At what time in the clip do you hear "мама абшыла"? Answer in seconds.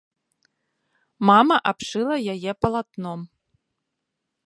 1.31-2.15